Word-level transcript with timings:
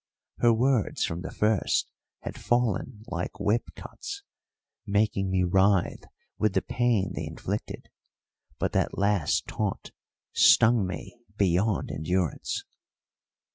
Her 0.39 0.51
words 0.51 1.05
from 1.05 1.21
the 1.21 1.29
first 1.29 1.91
had 2.21 2.35
fallen 2.41 3.03
like 3.05 3.39
whip 3.39 3.69
cuts, 3.75 4.23
making 4.83 5.29
me 5.29 5.43
writhe 5.43 6.07
with 6.39 6.53
the 6.55 6.63
pain 6.63 7.11
they 7.13 7.27
inflicted; 7.27 7.87
but 8.57 8.71
that 8.71 8.97
last 8.97 9.45
taunt 9.47 9.91
stung 10.33 10.87
me 10.87 11.19
beyond 11.37 11.91
endurance. 11.91 12.63